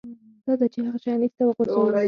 دا 0.45 0.53
ده 0.59 0.67
چې 0.73 0.79
هغه 0.87 0.97
شیان 1.03 1.21
ایسته 1.23 1.43
وغورځوه 1.45 1.89